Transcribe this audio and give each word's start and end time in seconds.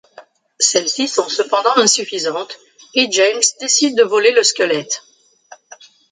Celles-ci 0.59 1.07
sont 1.07 1.29
cependant 1.29 1.77
insuffisantes, 1.77 2.57
et 2.95 3.11
James 3.11 3.39
décide 3.59 3.95
de 3.95 4.01
voler 4.01 4.31
le 4.31 4.41
squelette. 4.41 5.03